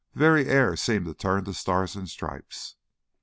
The 0.15 0.19
very 0.19 0.47
air 0.47 0.75
seemed 0.75 1.05
to 1.05 1.13
turn 1.13 1.45
to 1.45 1.53
stars 1.53 1.95
and 1.95 2.09
stripes. 2.09 2.75